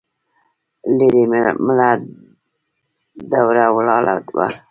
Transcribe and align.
ليرې 0.97 1.43
مړه 1.65 1.91
دوړه 3.31 3.65
ولاړه 3.75 4.15
وه. 4.35 4.47